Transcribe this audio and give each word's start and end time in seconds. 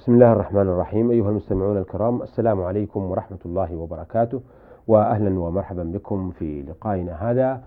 بسم 0.00 0.14
الله 0.14 0.32
الرحمن 0.32 0.62
الرحيم. 0.62 1.10
أيها 1.10 1.30
المستمعون 1.30 1.78
الكرام 1.78 2.22
السلام 2.22 2.62
عليكم 2.62 3.10
ورحمة 3.10 3.38
الله 3.46 3.76
وبركاته 3.76 4.40
وأهلا 4.88 5.40
ومرحبا 5.40 5.82
بكم 5.82 6.30
في 6.30 6.62
لقائنا 6.62 7.30
هذا 7.30 7.62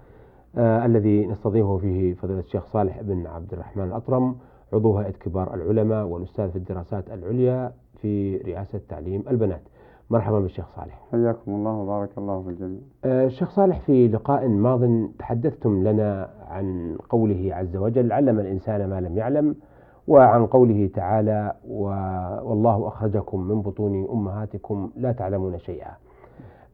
آه 0.57 0.85
الذي 0.85 1.25
نستضيفه 1.27 1.77
فيه 1.77 2.13
فضيلة 2.13 2.39
الشيخ 2.39 2.65
صالح 2.65 3.01
بن 3.01 3.27
عبد 3.27 3.53
الرحمن 3.53 3.83
الأطرم 3.83 4.35
عضو 4.73 4.97
هيئة 4.97 5.11
كبار 5.11 5.53
العلماء 5.53 6.05
والأستاذ 6.05 6.49
في 6.49 6.55
الدراسات 6.55 7.09
العليا 7.09 7.71
في 8.01 8.37
رئاسة 8.37 8.81
تعليم 8.89 9.23
البنات. 9.29 9.61
مرحبا 10.09 10.39
بالشيخ 10.39 10.65
صالح. 10.75 11.01
حياكم 11.11 11.51
الله 11.51 11.71
وبارك 11.71 12.17
الله 12.17 12.41
في 12.43 12.49
الجميع. 12.49 12.79
آه 13.05 13.25
الشيخ 13.25 13.49
صالح 13.49 13.79
في 13.79 14.07
لقاء 14.07 14.47
ماض 14.47 15.09
تحدثتم 15.19 15.83
لنا 15.83 16.29
عن 16.47 16.97
قوله 17.09 17.49
عز 17.55 17.75
وجل 17.77 18.11
علم 18.11 18.39
الإنسان 18.39 18.89
ما 18.89 19.01
لم 19.01 19.17
يعلم 19.17 19.55
وعن 20.07 20.45
قوله 20.45 20.89
تعالى 20.93 21.53
والله 22.43 22.87
أخرجكم 22.87 23.39
من 23.39 23.61
بطون 23.61 24.07
أمهاتكم 24.11 24.89
لا 24.97 25.11
تعلمون 25.11 25.57
شيئا. 25.57 25.91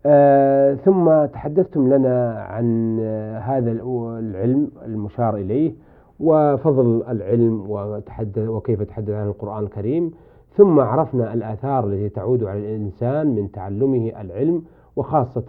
آه 0.06 0.74
ثم 0.74 1.26
تحدثتم 1.26 1.94
لنا 1.94 2.44
عن 2.44 3.00
هذا 3.40 3.72
العلم 3.72 4.72
المشار 4.86 5.36
إليه 5.36 5.74
وفضل 6.20 7.04
العلم 7.10 7.66
وتحدث 7.70 8.48
وكيف 8.48 8.82
تحدث 8.82 9.10
عن 9.10 9.28
القرآن 9.28 9.64
الكريم. 9.64 10.12
ثم 10.58 10.80
عرفنا 10.80 11.34
الآثار 11.34 11.88
التي 11.88 12.10
تعود 12.10 12.44
على 12.44 12.60
الإنسان 12.60 13.28
من 13.36 13.52
تعلمه 13.52 14.22
العلم 14.22 14.64
وخاصة 14.96 15.46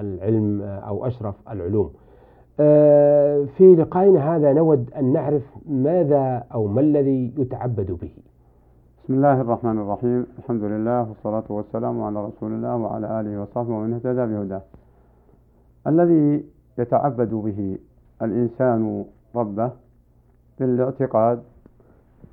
العلم 0.00 0.62
أو 0.62 1.06
أشرف 1.06 1.34
العلوم. 1.50 1.90
في 2.56 3.74
لقائنا 3.78 4.36
هذا 4.36 4.52
نود 4.52 4.90
أن 4.96 5.12
نعرف 5.12 5.42
ماذا 5.68 6.44
أو 6.54 6.66
ما 6.66 6.80
الذي 6.80 7.34
يتعبد 7.38 7.90
به. 7.90 8.12
بسم 9.04 9.14
الله 9.14 9.40
الرحمن 9.40 9.78
الرحيم. 9.78 10.26
الحمد 10.38 10.62
لله 10.62 11.08
والصلاة 11.08 11.44
والسلام 11.48 12.02
على 12.02 12.24
رسول 12.24 12.52
الله 12.52 12.76
وعلى 12.76 13.20
آله 13.20 13.42
وصحبه 13.42 13.74
ومن 13.74 13.92
اهتدى 13.92 14.26
بهداه. 14.26 14.62
الذي 15.86 16.44
يتعبد 16.78 17.34
به 17.34 17.78
الإنسان 18.22 19.04
ربه 19.34 19.70
بالاعتقاد 20.60 21.42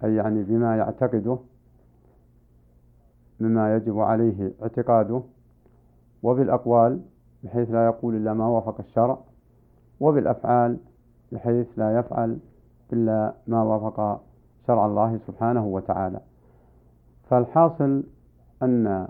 أي 0.04 0.16
يعني 0.16 0.44
بما 0.44 0.78
يعتقده 0.78 1.38
مما 3.40 3.76
يجب 3.76 4.00
عليه 4.00 4.52
اعتقاده 4.62 5.22
وبالأقوال 6.24 7.02
بحيث 7.44 7.72
لا 7.72 7.86
يقول 7.86 8.16
إلا 8.16 8.34
ما 8.34 8.48
وافق 8.48 8.80
الشرع 8.80 9.18
وبالأفعال 10.00 10.78
بحيث 11.32 11.68
لا 11.78 12.00
يفعل 12.00 12.38
إلا 12.94 13.34
ما 13.48 13.64
وافق 13.64 14.22
شرع 14.68 14.86
الله 14.86 15.20
سبحانه 15.28 15.66
وتعالى. 15.66 16.20
فالحاصل 17.30 18.04
أن 18.64 19.08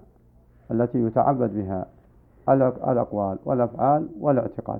التي 0.72 0.98
يتعبد 0.98 1.54
بها 1.54 1.86
الأقوال 2.50 3.40
والأفعال 3.45 4.10
والاعتقاد. 4.20 4.80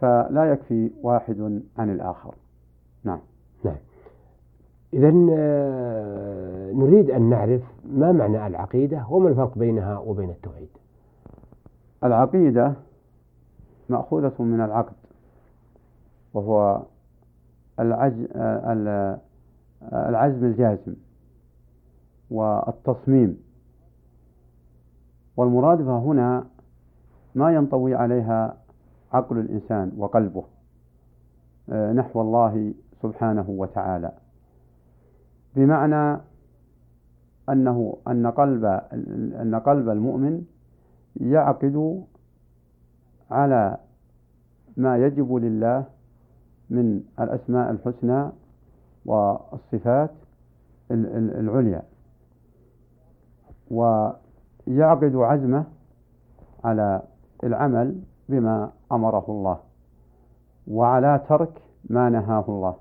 فلا 0.00 0.52
يكفي 0.52 0.90
واحد 1.02 1.62
عن 1.78 1.90
الآخر. 1.90 2.34
نعم. 3.04 3.20
نعم. 3.64 3.76
إذا 4.92 5.12
آه، 5.30 6.72
نريد 6.72 7.10
أن 7.10 7.22
نعرف 7.22 7.62
ما 7.84 8.12
معنى 8.12 8.46
العقيدة 8.46 9.06
وما 9.10 9.28
الفرق 9.28 9.58
بينها 9.58 9.98
وبين 9.98 10.30
التوحيد. 10.30 10.68
العقيدة 12.04 12.74
مأخوذة 13.88 14.42
من 14.42 14.60
العقد 14.60 14.92
وهو 16.34 16.82
العزم 19.92 20.44
الجازم 20.44 20.94
والتصميم. 22.30 23.38
والمراد 25.36 25.80
هنا 25.80 26.44
ما 27.34 27.54
ينطوي 27.54 27.94
عليها 27.94 28.56
عقل 29.12 29.38
الإنسان 29.38 29.92
وقلبه 29.96 30.44
آه، 31.70 31.92
نحو 31.92 32.20
الله 32.20 32.74
سبحانه 33.02 33.44
وتعالى. 33.48 34.12
بمعنى 35.56 36.20
أنه 37.48 37.96
أن 38.08 38.26
قلب 38.26 38.64
أن 39.42 39.62
قلب 39.66 39.88
المؤمن 39.88 40.44
يعقد 41.20 42.04
على 43.30 43.76
ما 44.78 44.96
يجب 44.96 45.34
لله 45.34 45.84
من 46.70 47.02
الأسماء 47.20 47.70
الحسنى 47.70 48.30
والصفات 49.06 50.10
العليا. 50.90 51.82
ويعقد 53.70 55.16
عزمه 55.16 55.64
على 56.64 57.02
العمل 57.44 58.00
بما 58.28 58.72
أمره 58.92 59.24
الله 59.28 59.58
وعلى 60.68 61.20
ترك 61.28 61.62
ما 61.90 62.10
نهاه 62.10 62.44
الله. 62.48 62.74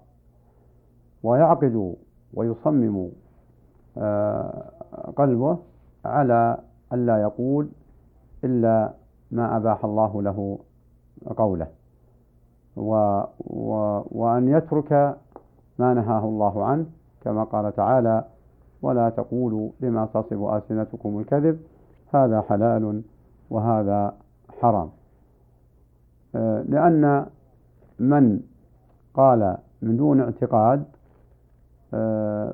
ويعقد 1.24 1.96
ويصمم 2.34 3.10
آه، 3.98 4.72
قلبه 5.16 5.58
على 6.06 6.58
ألا 6.94 7.18
يقول 7.22 7.70
إلا 8.44 8.94
ما 9.32 9.58
أباح 9.58 9.86
الله 9.86 10.22
له 10.22 10.60
قوله. 11.38 11.77
و 12.78 13.22
و 13.40 13.70
وأن 14.12 14.48
يترك 14.48 15.18
ما 15.80 15.94
نهاه 15.94 16.26
الله 16.26 16.66
عنه 16.66 16.86
كما 17.22 17.44
قال 17.44 17.76
تعالى 17.76 18.26
ولا 18.82 19.10
تقولوا 19.10 19.70
لما 19.80 20.06
تصف 20.06 20.34
ألسنتكم 20.34 21.20
الكذب 21.20 21.60
هذا 22.14 22.42
حلال 22.42 23.02
وهذا 23.50 24.14
حرام. 24.62 24.90
آه، 26.36 26.62
لأن 26.62 27.26
من 28.00 28.40
قال 29.14 29.58
من 29.82 29.98
دون 29.98 30.22
اعتقاد 30.22 30.86
آه، 31.94 32.54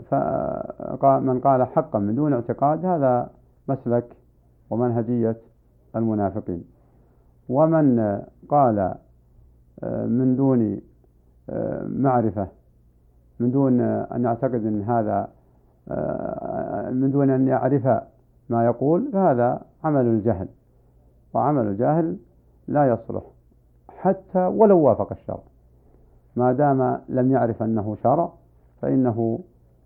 من 1.19 1.39
قال 1.39 1.63
حقا 1.63 1.99
من 1.99 2.15
دون 2.15 2.33
اعتقاد 2.33 2.85
هذا 2.85 3.29
مسلك 3.67 4.17
ومنهجية 4.69 5.37
المنافقين. 5.95 6.63
ومن 7.49 8.21
قال 8.49 8.95
من 10.07 10.35
دون 10.35 10.81
آه، 11.49 11.85
معرفة 11.87 12.47
من 13.39 13.51
دون 13.51 13.81
أن 13.81 14.23
يعتقد 14.23 14.65
أن 14.65 14.81
هذا 14.81 15.27
آه، 15.89 16.89
من 16.89 17.11
دون 17.11 17.29
أن 17.29 17.47
يعرف 17.47 17.87
ما 18.49 18.65
يقول 18.65 19.09
فهذا 19.13 19.61
عمل 19.83 20.05
الجهل. 20.05 20.47
وعمل 21.33 21.67
الجاهل 21.67 22.17
لا 22.67 22.87
يصلح 22.87 23.23
حتى 23.89 24.45
ولو 24.45 24.79
وافق 24.79 25.11
الشرع. 25.11 25.43
ما 26.35 26.53
دام 26.53 26.99
لم 27.09 27.31
يعرف 27.31 27.63
أنه 27.63 27.97
شرع 28.03 28.31
فإنه 28.81 29.39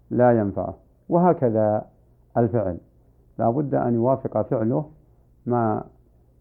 لا 0.09 0.40
ينفعه. 0.40 0.74
وهكذا 1.09 1.85
الفعل. 2.38 2.78
لا 3.40 3.50
بد 3.50 3.75
أن 3.75 3.94
يوافق 3.94 4.41
فعله 4.41 4.85
ما 5.46 5.84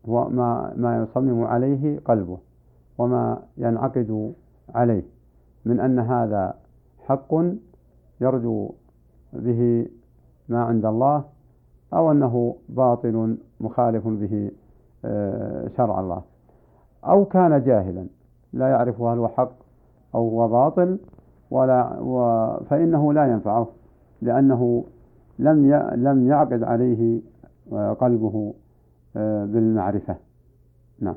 هو 0.09 0.29
ما 0.29 0.73
ما 0.77 1.03
يصمم 1.03 1.45
عليه 1.45 2.01
قلبه. 2.05 2.39
وما 2.99 3.43
ينعقد 3.57 4.33
عليه 4.75 5.03
من 5.65 5.81
أن 5.81 5.99
هذا 5.99 6.55
حق 7.07 7.35
يرجو 8.21 8.71
به 9.33 9.87
ما 10.49 10.63
عند 10.63 10.85
الله 10.85 11.25
أو 11.95 12.13
أنه 12.13 12.57
باطل 12.69 13.39
مخالف 13.61 14.09
به 14.09 14.51
آه، 15.05 15.69
شرع 15.77 16.01
الله. 16.01 16.23
أو 17.05 17.25
كان 17.25 17.63
جاهلا 17.65 18.07
لا 18.53 18.69
يعرف 18.69 19.01
هل 19.01 19.19
هو 19.19 19.29
حق 19.29 19.53
أو 20.15 20.29
هو 20.29 20.49
باطل 20.49 20.99
ولا 21.51 22.61
فإنه 22.71 23.13
لا 23.13 23.27
ينفعه 23.27 23.69
لأنه 24.23 24.85
لم 25.39 25.75
لم 25.95 26.29
يعقد 26.29 26.63
عليه 26.63 27.21
آه، 27.73 27.93
قلبه 27.93 28.55
آه، 29.17 29.45
بالمعرفة. 29.45 30.17
نعم. 31.01 31.17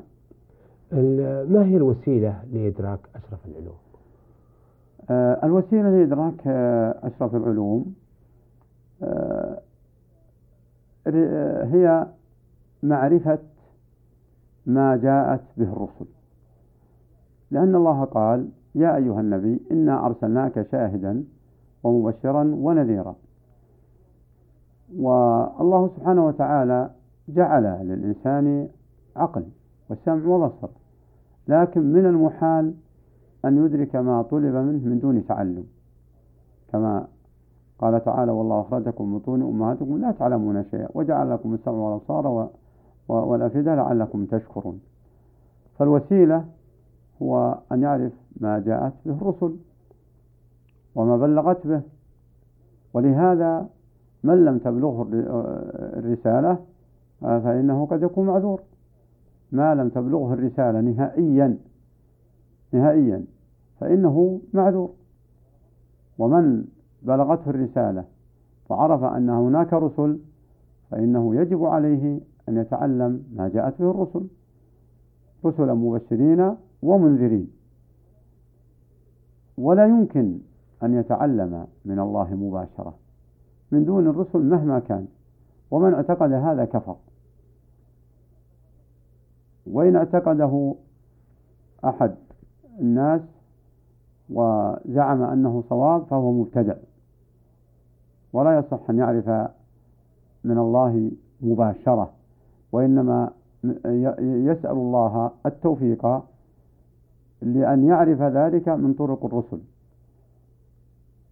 ما 0.92 1.64
هي 1.64 1.76
الوسيلة 1.76 2.42
لإدراك 2.52 3.00
أشرف 3.14 3.46
العلوم؟ 3.46 3.76
آه، 5.10 5.46
الوسيلة 5.46 5.90
لإدراك 5.90 6.46
أشرف 7.02 7.34
العلوم 7.34 7.94
هي 11.72 12.06
معرفة 12.82 13.38
ما 14.66 14.96
جاءت 14.96 15.40
به 15.56 15.72
الرسل. 15.72 16.06
لأن 17.50 17.74
الله 17.74 18.04
قال 18.04 18.48
يا 18.74 18.96
أيها 18.96 19.20
النبي 19.20 19.60
إنا 19.70 20.06
أرسلناك 20.06 20.66
شاهدا 20.72 21.24
ومبشرا 21.82 22.42
ونذيرا. 22.42 23.16
والله 24.98 25.90
سبحانه 25.96 26.26
وتعالى 26.26 26.90
جعل 27.28 27.62
للإنسان 27.62 28.68
عقل 29.16 29.44
وسمع 29.90 30.26
وبصر 30.26 30.68
لكن 31.48 31.92
من 31.92 32.06
المحال 32.06 32.74
أن 33.44 33.64
يدرك 33.64 33.96
ما 33.96 34.22
طلب 34.22 34.54
منه 34.54 34.88
من 34.88 34.98
دون 34.98 35.26
تعلم. 35.26 35.64
كما 36.72 37.06
قال 37.78 38.04
تعالى 38.04 38.32
والله 38.32 38.60
أخرجكم 38.60 39.12
من 39.12 39.18
بطون 39.18 39.42
أمهاتكم 39.42 39.98
لا 39.98 40.12
تعلمون 40.12 40.64
شيئا 40.64 40.88
وجعل 40.94 41.30
لكم 41.30 41.54
السمع 41.54 41.74
والأبصار 41.74 42.50
والأفئدة 43.08 43.74
لعلكم 43.74 44.24
تشكرون. 44.24 44.80
فالوسيلة 45.78 46.44
هو 47.22 47.58
أن 47.72 47.82
يعرف 47.82 48.12
ما 48.40 48.58
جاءت 48.58 48.92
به 49.06 49.12
الرسل 49.12 49.56
وما 50.94 51.16
بلغت 51.16 51.66
به. 51.66 51.82
ولهذا 52.94 53.66
من 54.24 54.44
لم 54.44 54.58
تبلغه 54.58 55.08
الرسالة 55.98 56.58
فإنه 57.20 57.86
قد 57.86 58.02
يكون 58.02 58.26
معذور. 58.26 58.60
ما 59.52 59.74
لم 59.74 59.88
تبلغه 59.88 60.34
الرسالة 60.34 60.80
نهائيا 60.80 61.58
نهائيا 62.72 63.24
فإنه 63.80 64.40
معذور. 64.52 64.90
ومن 66.18 66.64
بلغته 67.02 67.50
الرسالة 67.50 68.04
وعرف 68.68 69.04
أن 69.04 69.30
هناك 69.30 69.72
رسل 69.72 70.18
فإنه 70.90 71.34
يجب 71.34 71.64
عليه 71.64 72.20
أن 72.48 72.56
يتعلم 72.56 73.24
ما 73.34 73.48
جاءت 73.48 73.82
به 73.82 73.90
الرسل. 73.90 74.26
رسلا 75.44 75.74
مبشرين 75.74 76.56
ومنذرين. 76.82 77.50
ولا 79.58 79.86
يمكن 79.86 80.38
أن 80.82 80.94
يتعلم 80.94 81.66
من 81.84 81.98
الله 81.98 82.34
مباشرة 82.34 82.94
من 83.72 83.84
دون 83.84 84.06
الرسل 84.06 84.38
مهما 84.38 84.78
كان. 84.78 85.06
ومن 85.70 85.94
اعتقد 85.94 86.32
هذا 86.32 86.64
كفر. 86.64 86.96
وإن 89.72 89.96
اعتقده 89.96 90.74
أحد 91.84 92.14
الناس 92.80 93.20
وزعم 94.30 95.22
أنه 95.22 95.64
صواب 95.68 96.04
فهو 96.04 96.32
مبتدع 96.32 96.74
ولا 98.32 98.58
يصح 98.58 98.90
أن 98.90 98.98
يعرف 98.98 99.28
من 100.44 100.58
الله 100.58 101.10
مباشرة 101.40 102.10
وإنما 102.72 103.30
يسأل 104.20 104.70
الله 104.70 105.30
التوفيق 105.46 106.22
لأن 107.42 107.84
يعرف 107.84 108.22
ذلك 108.22 108.68
من 108.68 108.94
طرق 108.94 109.24
الرسل. 109.24 109.60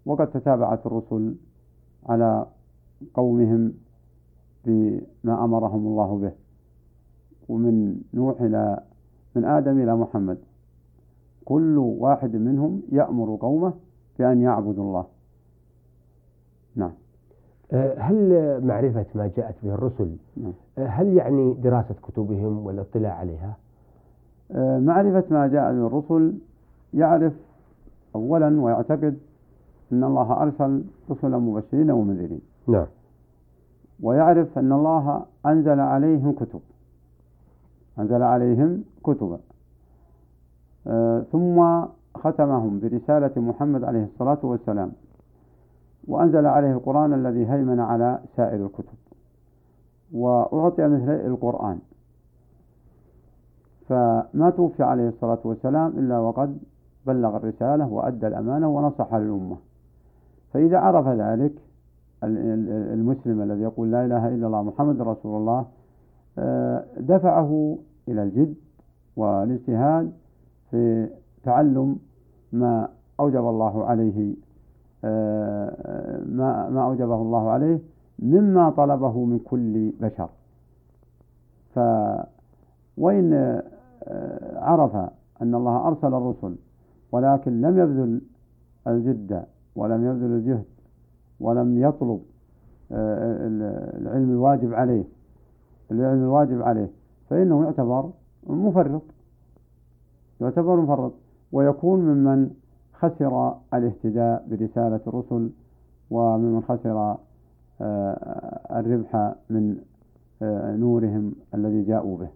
وقد 0.06 0.31
تتابعت 0.31 0.87
الرسل 0.87 1.34
على 2.06 2.46
قومهم 3.14 3.73
بما 4.64 5.44
أمرهم 5.44 5.87
الله 5.87 6.19
به. 6.19 6.47
ومن 7.48 8.00
نوح 8.14 8.40
إلى 8.40 8.80
من 9.34 9.44
آدم 9.44 9.82
إلى 9.82 9.96
محمد. 9.96 10.38
كل 11.44 11.78
واحد 11.78 12.36
منهم 12.36 12.82
يأمر 12.92 13.38
قومه 13.40 13.72
بأن 14.18 14.40
يعبدوا 14.40 14.84
الله. 14.84 15.04
نعم. 16.76 16.92
أه، 17.72 17.98
هل 17.98 18.60
معرفة 18.64 19.06
ما 19.14 19.30
جاءت 19.36 19.54
به 19.62 19.74
الرسل؟ 19.74 20.16
نعم. 20.36 20.52
أه، 20.78 20.86
هل 20.86 21.06
يعني 21.16 21.54
دراسة 21.54 21.94
كتبهم 22.02 22.66
والاطلاع 22.66 23.12
عليها؟ 23.12 23.56
أه، 24.52 24.78
معرفة 24.78 25.24
ما 25.30 25.46
جاء 25.46 25.72
به 25.72 25.86
الرسل 25.86 26.38
يعرف 26.94 27.32
أولا 28.14 28.60
ويعتقد 28.60 29.18
أن 29.92 30.04
الله 30.04 30.42
أرسل 30.42 30.84
رسلا 31.10 31.38
مبشرين 31.38 31.90
ومنذرين. 31.90 32.40
نعم. 32.68 32.86
ويعرف 34.02 34.58
أن 34.58 34.72
الله 34.72 35.24
أنزل 35.46 35.80
عليهم 35.80 36.32
كتب. 36.32 36.60
أنزل 37.98 38.22
عليهم 38.22 38.84
كتبا. 39.04 39.38
آه 40.86 41.20
ثم 41.32 41.86
ختمهم 42.14 42.80
برسالة 42.80 43.32
محمد 43.36 43.84
عليه 43.84 44.04
الصلاة 44.04 44.38
والسلام. 44.42 44.92
وأنزل 46.08 46.46
عليه 46.46 46.72
القرآن 46.72 47.12
الذي 47.12 47.50
هيمن 47.50 47.80
على 47.80 48.18
سائر 48.36 48.66
الكتب. 48.66 48.98
وأعطي 50.12 50.88
مثل 50.88 51.10
القرآن. 51.10 51.78
فما 53.88 54.52
توفي 54.56 54.82
عليه 54.82 55.08
الصلاة 55.08 55.38
والسلام 55.44 55.88
إلا 55.88 56.18
وقد 56.18 56.58
بلغ 57.06 57.36
الرسالة 57.36 57.92
وأدى 57.92 58.26
الأمانة 58.26 58.68
ونصح 58.68 59.14
للأمة. 59.14 59.56
فإذا 60.52 60.78
عرف 60.78 61.08
ذلك 61.08 61.52
المسلم 62.24 63.42
الذي 63.42 63.62
يقول 63.62 63.90
لا 63.90 64.04
إله 64.04 64.28
إلا 64.28 64.46
الله 64.46 64.62
محمد 64.62 65.00
رسول 65.00 65.40
الله 65.40 65.66
دفعه 67.00 67.79
إلى 68.08 68.23
الجد 68.23 68.55
والاجتهاد 69.17 70.12
في 70.70 71.08
تعلم 71.43 71.99
ما 72.52 72.88
أوجب 73.20 73.49
الله 73.49 73.85
عليه 73.85 74.35
آه، 75.05 76.20
ما 76.26 76.70
ما 76.70 76.85
أوجبه 76.85 77.14
الله 77.14 77.50
عليه 77.50 77.81
مما 78.19 78.70
طلبه 78.70 79.25
من 79.25 79.38
كل 79.38 79.93
بشر. 80.00 80.29
ف 81.75 81.79
وإن 82.96 83.32
آه، 84.05 84.58
عرف 84.58 84.96
أن 85.43 85.55
الله 85.55 85.88
أرسل 85.88 86.14
الرسل 86.14 86.56
ولكن 87.12 87.61
لم 87.61 87.79
يبذل 87.79 88.20
الجد 88.87 89.44
ولم 89.76 90.06
يبذل 90.06 90.32
الجهد 90.32 90.64
ولم 91.41 91.79
يطلب 91.79 92.20
آه، 92.93 93.46
العلم 93.99 94.31
الواجب 94.31 94.75
عليه 94.75 95.05
العلم 95.90 96.23
الواجب 96.23 96.62
عليه 96.62 96.90
فإنه 97.31 97.64
يعتبر 97.64 98.11
مفرط. 98.46 99.02
يعتبر 100.40 100.76
مفرط. 100.76 101.12
ويكون 101.52 102.00
ممن 102.00 102.50
خسر 102.93 103.55
الاهتداء 103.75 104.46
برسالة 104.50 105.00
الرسل 105.06 105.50
وممن 106.11 106.62
خسر 106.62 107.17
آه، 107.81 108.81
الربح 108.81 109.35
من 109.50 109.76
آه، 110.43 110.76
نورهم 110.76 111.32
الذي 111.55 111.82
جاءوا 111.82 112.19
به. 112.19 112.29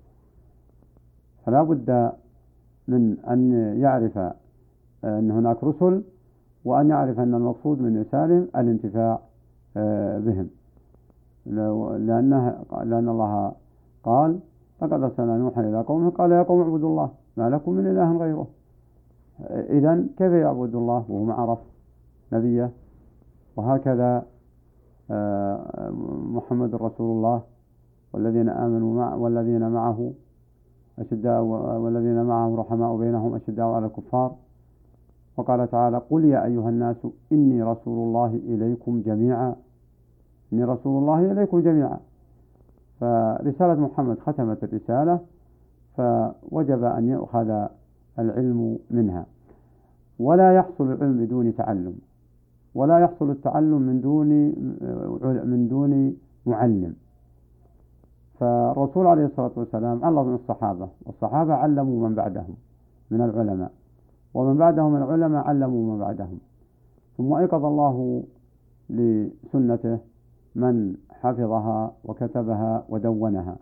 فلا 1.46 1.62
بد 1.62 2.12
من 2.88 3.16
أن 3.30 3.52
يعرف 3.80 4.18
أن 5.04 5.30
هناك 5.30 5.64
رسل 5.64 6.02
وأن 6.64 6.88
يعرف 6.90 7.20
أن 7.20 7.34
المقصود 7.34 7.80
من 7.82 7.96
إرسالهم 7.96 8.48
الانتفاع 8.56 9.20
آه، 9.76 10.18
بهم. 10.18 10.48
لأنه 11.46 12.64
لأن 12.84 13.08
الله 13.08 13.52
قال 14.04 14.38
لقد 14.82 15.02
أرسلنا 15.02 15.36
نوحا 15.36 15.60
إلى 15.60 15.80
قومه 15.80 16.10
قال 16.10 16.32
يا 16.32 16.42
قوم 16.42 16.60
اعبدوا 16.60 16.88
الله 16.88 17.10
ما 17.36 17.50
لكم 17.50 17.72
من 17.72 17.86
إله 17.86 18.16
غيره. 18.16 18.46
إذا 19.50 20.04
كيف 20.18 20.32
يعبد 20.32 20.74
الله 20.74 21.04
وهو 21.08 21.24
ما 21.24 21.34
عرف 21.34 21.58
نبيه؟ 22.32 22.70
وهكذا 23.56 24.24
آه، 25.10 25.90
محمد 26.26 26.74
رسول 26.74 27.16
الله 27.16 27.42
والذين 28.12 28.48
آمنوا 28.48 28.94
مع 28.94 29.14
والذين 29.14 29.70
معه 29.70 30.12
أشداء 30.98 31.42
والذين 31.42 32.22
معه 32.22 32.56
رحماء 32.56 32.96
بينهم 32.96 33.34
أشداء 33.34 33.66
على 33.66 33.86
الكفار. 33.86 34.34
وقال 35.36 35.70
تعالى 35.70 36.02
قل 36.10 36.24
يا 36.24 36.44
أيها 36.44 36.68
الناس 36.68 37.06
إني 37.32 37.62
رسول 37.62 38.08
الله 38.08 38.26
إليكم 38.26 39.02
جميعا. 39.02 39.56
إني 40.52 40.64
رسول 40.64 41.02
الله 41.02 41.32
إليكم 41.32 41.60
جميعا. 41.60 41.98
فرسالة 43.00 43.74
محمد 43.74 44.18
ختمت 44.18 44.64
الرسالة 44.64 45.20
فوجب 45.96 46.84
أن 46.84 47.08
يؤخذ 47.08 47.66
العلم 48.18 48.78
منها. 48.90 49.26
ولا 50.18 50.54
يحصل 50.54 50.92
العلم 50.92 51.24
بدون 51.24 51.56
تعلم. 51.56 51.94
ولا 52.74 52.98
يحصل 52.98 53.30
التعلم 53.30 53.82
من 53.82 54.00
دون 54.00 54.28
من 55.52 55.68
دون 55.68 56.16
معلم. 56.46 56.94
فالرسول 58.40 59.06
عليه 59.06 59.24
الصلاة 59.24 59.50
والسلام 59.56 60.04
علم 60.04 60.34
الصحابة 60.34 60.88
والصحابة 61.06 61.54
علموا 61.54 62.08
من 62.08 62.14
بعدهم 62.14 62.54
من 63.10 63.20
العلماء. 63.20 63.72
ومن 64.34 64.56
بعدهم 64.56 64.96
العلماء 64.96 65.44
علموا 65.44 65.94
من 65.94 65.98
بعدهم. 66.00 66.38
ثم 67.16 67.32
أيقظ 67.34 67.64
الله 67.64 68.22
لسنته 68.90 69.98
من 70.54 70.96
حفظها 71.10 71.92
وكتبها 72.04 72.84
ودونها. 72.88 73.56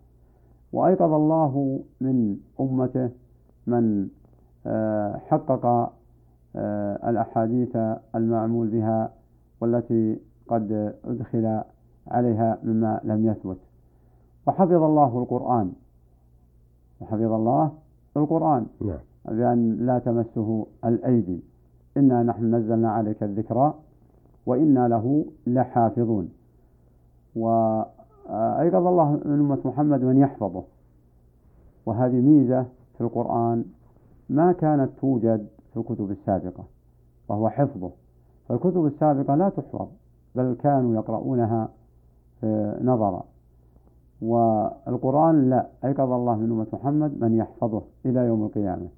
وأيقظ 0.73 1.13
الله 1.13 1.81
من 2.01 2.37
أمته 2.61 3.11
من 3.67 4.09
آه، 4.67 5.17
حقق 5.17 5.93
آه، 6.57 7.11
الأحاديث 7.11 7.77
المعمول 8.15 8.69
بها 8.69 9.13
والتي 9.61 10.19
قد 10.49 10.95
أدخل 11.05 11.63
عليها 12.07 12.59
مما 12.63 13.01
لم 13.05 13.27
يثبت. 13.27 13.59
وحفظ 14.47 14.83
الله 14.83 15.19
القرآن. 15.19 15.73
وحفظ 17.01 17.33
الله 17.33 17.73
القرآن. 18.17 18.67
نعم. 18.81 18.99
بأن 19.25 19.77
لا 19.87 19.99
تمسه 19.99 20.67
الأيدي. 20.85 21.41
إنا 21.97 22.23
نحن 22.23 22.55
نزلنا 22.55 22.91
عليك 22.93 23.23
الذكرى 23.23 23.75
وإنا 24.47 24.89
له 24.89 25.25
لحافظون. 25.47 26.29
وأيقظ 27.37 28.87
الله 28.87 29.11
من 29.13 29.41
أمة 29.41 29.59
محمد 29.65 30.05
من 30.05 30.17
يحفظه. 30.17 30.63
وهذه 31.87 32.21
ميزة 32.21 32.67
في 32.95 33.01
القرآن 33.01 33.65
ما 34.29 34.53
كانت 34.53 34.91
توجد 35.01 35.47
في 35.73 35.77
الكتب 35.77 36.11
السابقة 36.11 36.65
وهو 37.29 37.49
حفظه. 37.49 37.91
فالكتب 38.49 38.87
السابقة 38.87 39.35
لا 39.35 39.49
تحفظ 39.49 39.89
بل 40.35 40.57
كانوا 40.63 40.95
يقرؤونها 40.95 41.69
آه، 42.45 42.83
نظرا. 42.83 43.25
والقرآن 44.23 45.51
لا 45.51 45.67
أيقظ 45.85 46.13
الله 46.13 46.35
من 46.35 46.51
أمة 46.51 46.67
محمد 46.73 47.21
من 47.21 47.37
يحفظه 47.37 47.83
إلى 48.07 48.21
يوم 48.21 48.45
القيامة. 48.45 48.89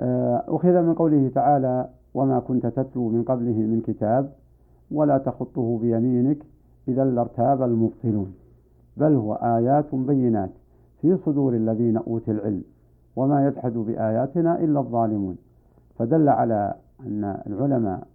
آه، 0.00 0.44
أخذ 0.48 0.82
من 0.82 0.94
قوله 0.94 1.30
تعالى 1.34 1.88
وما 2.14 2.40
كنت 2.40 2.66
تتلو 2.66 3.08
من 3.08 3.22
قبله 3.22 3.52
من 3.52 3.80
كتاب 3.80 4.32
ولا 4.90 5.18
تخطه 5.18 5.78
بيمينك 5.78 6.38
إذا 6.88 7.04
لارتاب 7.04 7.62
المبطلون. 7.62 8.34
بل 8.96 9.12
هو 9.14 9.34
آيات 9.34 9.94
بينات 9.94 10.50
في 11.00 11.18
صدور 11.26 11.54
الذين 11.54 11.96
أوتوا 11.96 12.34
العلم 12.34 12.64
وما 13.16 13.46
يجحد 13.46 13.72
بآياتنا 13.72 14.64
إلا 14.64 14.80
الظالمون. 14.80 15.36
فدل 15.98 16.28
على 16.28 16.74
أن 17.00 17.42
العلماء 17.46 18.06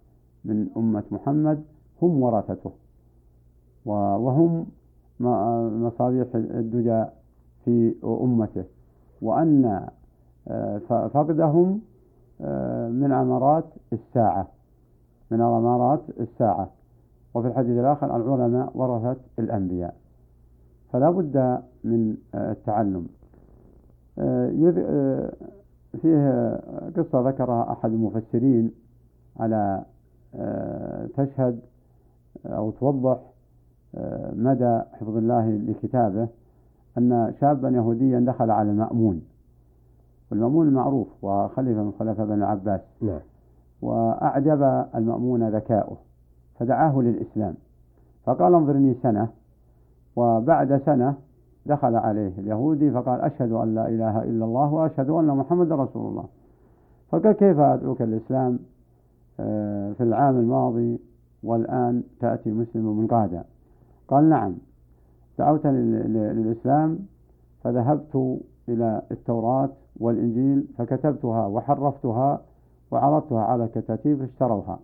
من 0.44 0.68
أمة 0.76 1.02
محمد 1.10 1.62
هم 2.02 2.22
ورثته 2.22 2.70
وهم 3.86 4.66
مصابيح 5.84 6.26
الدجى 6.34 7.04
في 7.64 7.94
أمته 8.04 8.64
وأن 9.22 9.86
آه، 10.48 10.78
فقدهم 10.88 11.80
آه، 12.40 12.88
من 12.88 13.12
عمارات 13.12 13.64
الساعة 13.92 14.48
من 15.30 15.40
عمارات 15.40 16.00
الساعة. 16.20 16.70
وفي 17.34 17.48
الحديث 17.48 17.78
الآخر 17.78 18.16
العلماء 18.16 18.70
ورثة 18.74 19.16
الأنبياء. 19.38 19.94
فلا 20.92 21.10
بد 21.10 21.62
من 21.84 22.16
آه، 22.34 22.52
التعلم. 22.52 23.06
فيه 26.02 26.54
قصة 26.96 27.28
ذكرها 27.28 27.72
أحد 27.72 27.90
المفسرين 27.92 28.72
على 29.40 29.82
تشهد 31.16 31.60
أو 32.46 32.70
توضح 32.70 33.18
مدى 34.32 34.80
حفظ 34.92 35.16
الله 35.16 35.50
لكتابه 35.50 36.28
أن 36.98 37.34
شابا 37.40 37.68
يهوديا 37.68 38.20
دخل 38.20 38.50
على 38.50 38.70
المأمون. 38.70 39.22
والمأمون 40.30 40.70
معروف 40.70 41.08
وخليفة 41.24 41.82
من 41.82 41.92
خلفاء 41.98 42.26
بن 42.26 42.32
العباس 42.32 42.80
نعم. 43.00 43.20
وأعجب 43.82 44.62
المأمون 44.94 45.48
ذكاؤه. 45.48 45.96
فدعاه 46.62 47.00
للإسلام. 47.00 47.54
فقال 48.24 48.54
انظرني 48.54 48.94
سنة. 49.02 49.28
وبعد 50.16 50.82
سنة 50.86 51.14
دخل 51.66 51.96
عليه 51.96 52.32
اليهودي 52.38 52.90
فقال 52.90 53.20
أشهد 53.20 53.52
أن 53.52 53.74
لا 53.74 53.88
إله 53.88 54.22
إلا 54.22 54.44
الله 54.44 54.72
وأشهد 54.72 55.10
أن 55.10 55.26
محمد 55.26 55.72
رسول 55.72 56.10
الله. 56.10 56.24
فقال 57.10 57.32
كيف 57.32 57.58
أدعوك 57.58 58.02
الإسلام 58.02 58.58
آه، 59.40 59.92
في 59.92 60.02
العام 60.02 60.36
الماضي 60.36 61.00
والآن 61.42 62.02
تأتي 62.20 62.50
مسلم 62.50 62.98
من 62.98 63.06
قادة. 63.06 63.44
قال 64.08 64.28
نعم. 64.28 64.54
دعوت 65.38 65.66
للإسلام. 65.66 66.98
فذهبت 67.64 68.40
إلى 68.68 69.02
التوراة 69.10 69.70
والإنجيل 70.00 70.66
فكتبتها 70.78 71.46
وحرفتها 71.46 72.40
وعرضتها 72.90 73.42
على 73.42 73.68
كتاتيب 73.74 74.22
اشتروها. 74.22 74.78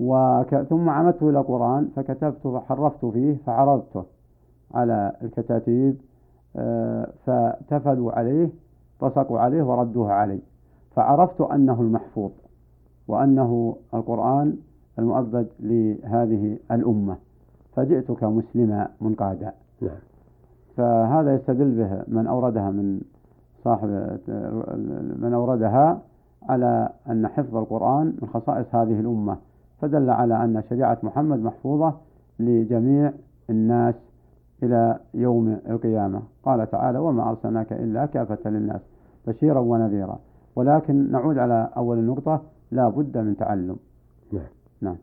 وك... 0.00 0.54
ثم 0.54 0.88
عمدت 0.88 1.22
إلى 1.22 1.38
القرآن 1.38 1.88
فكتبت 1.96 2.46
وحرفت 2.46 3.04
فيه 3.06 3.36
فعرضته 3.46 4.04
على 4.74 5.12
الكتاتيب 5.22 5.96
آه، 6.56 7.08
فتفلوا 7.26 8.12
عليه 8.12 8.50
بصقوا 9.02 9.38
عليه 9.38 9.62
وردوها 9.62 10.12
علي 10.12 10.38
فعرفت 10.96 11.40
أنه 11.40 11.80
المحفوظ 11.80 12.30
وأنه 13.08 13.76
القرآن 13.94 14.56
المؤبد 14.98 15.48
لهذه 15.60 16.58
الأمة. 16.70 17.16
فجئتك 17.76 18.24
مسلما 18.24 18.88
منقادا 19.00 19.52
نعم. 19.80 19.96
فهذا 20.76 21.34
يستدل 21.34 21.70
به 21.78 22.02
من 22.08 22.26
أوردها 22.26 22.70
من 22.70 23.00
صاحب 23.64 24.18
من 25.22 25.32
أوردها 25.34 26.00
على 26.48 26.88
أن 27.10 27.28
حفظ 27.28 27.56
القرآن 27.56 28.06
من 28.22 28.28
خصائص 28.28 28.74
هذه 28.74 29.00
الأمة. 29.00 29.36
فدل 29.80 30.10
على 30.10 30.44
أن 30.44 30.62
شريعة 30.70 30.98
محمد 31.02 31.42
محفوظة 31.42 31.94
لجميع 32.40 33.12
الناس 33.50 33.94
إلى 34.62 34.98
يوم 35.14 35.58
القيامة. 35.70 36.22
قال 36.44 36.70
تعالى 36.70 36.98
وما 36.98 37.30
أرسلناك 37.30 37.72
إلا 37.72 38.06
كافة 38.06 38.50
للناس 38.50 38.80
بشيرا 39.26 39.60
ونذيرا. 39.60 40.18
ولكن 40.56 41.12
نعود 41.12 41.38
على 41.38 41.68
أول 41.76 41.98
النقطة 41.98 42.42
لا 42.72 42.88
بد 42.88 43.18
من 43.18 43.36
تعلم. 43.36 43.76
نعم. 44.32 44.42
نعم. 44.80 44.96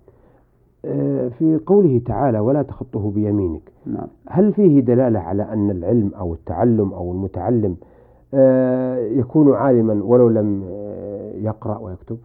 آه، 0.85 1.27
في 1.27 1.59
قوله 1.65 2.01
تعالى 2.05 2.39
ولا 2.39 2.61
تخطه 2.61 3.11
بيمينك. 3.11 3.71
نعم. 3.85 4.07
هل 4.29 4.53
فيه 4.53 4.79
دلالة 4.79 5.19
على 5.19 5.43
أن 5.43 5.71
العلم 5.71 6.11
أو 6.19 6.33
التعلم 6.33 6.93
أو 6.93 7.11
المتعلم 7.11 7.75
آه، 8.33 8.97
يكون 8.97 9.53
عالما 9.53 10.03
ولو 10.03 10.29
لم 10.29 10.63
آه، 10.69 11.31
يقرأ 11.35 11.77
ويكتب؟ 11.77 12.17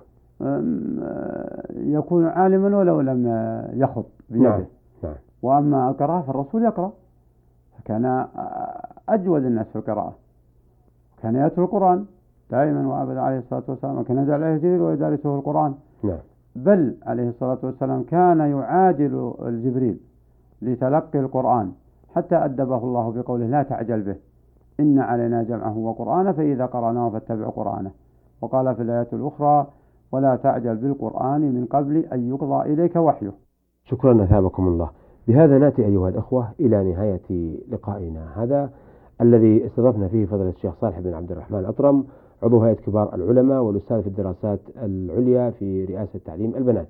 يكون 1.70 2.26
عالما 2.26 2.78
ولو 2.78 3.00
لم 3.00 3.26
يخط 3.72 4.06
بيده. 4.30 4.48
نعم. 4.48 4.64
نعم. 5.02 5.14
وأما 5.42 5.90
القراءة 5.90 6.22
فالرسول 6.22 6.64
يقرأ. 6.64 6.92
فكان 7.78 8.26
أجود 9.08 9.44
الناس 9.44 9.66
في 9.66 9.76
القراءة. 9.76 10.14
كان 11.22 11.36
يتلو 11.36 11.64
القرآن 11.64 12.04
دائما 12.50 12.88
وأبدا 12.88 13.20
عليه 13.20 13.38
الصلاة 13.38 13.62
والسلام 13.68 13.98
وكان 13.98 14.16
ينزل 14.18 14.32
عليه 14.32 14.56
جبريل 14.56 14.80
ويدارسه 14.80 15.34
القرآن. 15.34 15.74
نعم. 16.04 16.18
بل 16.56 16.96
عليه 17.06 17.28
الصلاة 17.28 17.58
والسلام 17.62 18.02
كان 18.02 18.38
يعاجل 18.38 19.34
الجبريل 19.42 20.00
لتلقي 20.62 21.20
القرآن 21.20 21.72
حتى 22.14 22.36
أدبه 22.36 22.78
الله 22.78 23.12
بقوله 23.12 23.46
لا 23.46 23.62
تعجل 23.62 24.02
به 24.02 24.16
إن 24.80 24.98
علينا 24.98 25.42
جمعه 25.42 25.78
وقرآنه 25.78 26.32
فإذا 26.32 26.66
قرأناه 26.66 27.10
فاتبع 27.10 27.48
قرآنه. 27.48 27.90
وقال 28.40 28.74
في 28.74 28.82
الآيات 28.82 29.14
الأخرى 29.14 29.66
ولا 30.12 30.36
تعجل 30.36 30.76
بالقرآن 30.76 31.40
من 31.40 31.64
قبل 31.64 31.96
أن 31.96 32.28
يقضى 32.28 32.72
إليك 32.72 32.96
وحيه. 32.96 33.32
شكرا 33.84 34.24
أثابكم 34.24 34.68
الله. 34.68 34.90
بهذا 35.28 35.58
نأتي 35.58 35.86
أيها 35.86 36.08
الأخوة 36.08 36.48
إلى 36.60 36.92
نهاية 36.92 37.58
لقائنا. 37.68 38.26
هذا 38.36 38.70
الذي 39.20 39.66
استضفنا 39.66 40.08
فيه 40.08 40.26
فضل 40.26 40.48
الشيخ 40.48 40.74
صالح 40.80 41.00
بن 41.00 41.14
عبد 41.14 41.32
الرحمن 41.32 41.58
الأطرم 41.58 42.04
عضو 42.42 42.60
هيئة 42.60 42.76
كبار 42.76 43.14
العلماء 43.14 43.62
والأستاذ 43.62 44.02
في 44.02 44.06
الدراسات 44.06 44.60
العليا 44.82 45.50
في 45.50 45.84
رئاسة 45.84 46.18
تعليم 46.24 46.54
البنات. 46.56 46.86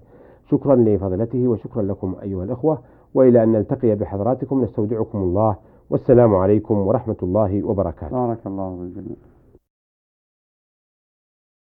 شكرا 0.50 0.76
لفضلته 0.76 1.48
وشكرا 1.48 1.82
لكم 1.82 2.14
أيها 2.22 2.44
الأخوة 2.44 2.78
وإلى 3.14 3.42
أن 3.42 3.52
نلتقي 3.52 3.94
بحضراتكم 3.94 4.62
نستودعكم 4.62 5.18
الله. 5.18 5.56
والسلام 5.90 6.34
عليكم 6.34 6.78
ورحمة 6.78 7.16
الله 7.22 7.62
وبركاته. 7.62 8.26
بارك 8.26 8.46
الله 8.46 8.76
بالجميع 8.76 9.16